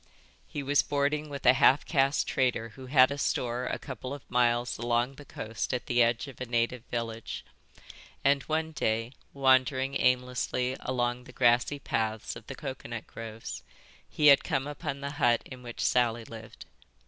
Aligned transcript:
He 0.47 0.63
was 0.63 0.81
boarding 0.81 1.29
with 1.29 1.45
a 1.45 1.53
half 1.53 1.85
caste 1.85 2.25
trader 2.27 2.69
who 2.69 2.87
had 2.87 3.11
a 3.11 3.19
store 3.19 3.67
a 3.67 3.77
couple 3.77 4.15
of 4.15 4.27
miles 4.31 4.79
along 4.79 5.13
the 5.13 5.25
coast 5.25 5.75
at 5.75 5.85
the 5.85 6.01
edge 6.01 6.27
of 6.27 6.41
a 6.41 6.47
native 6.47 6.83
village; 6.89 7.45
and 8.25 8.41
one 8.49 8.71
day, 8.71 9.11
wandering 9.31 9.95
aimlessly 10.01 10.75
along 10.79 11.25
the 11.25 11.31
grassy 11.31 11.77
paths 11.77 12.35
of 12.35 12.47
the 12.47 12.55
coconut 12.55 13.05
groves, 13.05 13.61
he 14.09 14.25
had 14.25 14.43
come 14.43 14.65
upon 14.65 15.01
the 15.01 15.11
hut 15.21 15.43
in 15.45 15.61
which 15.61 15.81
Sally 15.85 16.25
lived. 16.25 16.65